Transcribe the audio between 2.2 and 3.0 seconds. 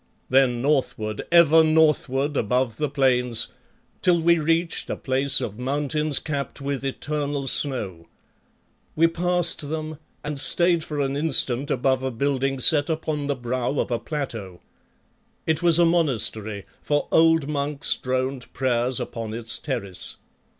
above the